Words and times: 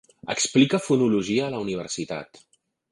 Explica 0.35 0.79
fonologia 0.87 1.47
a 1.49 1.53
la 1.57 1.61
universitat. 1.67 2.47